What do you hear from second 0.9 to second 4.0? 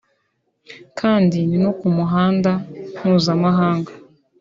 kandi ni no ku muhanda mpuzamahanga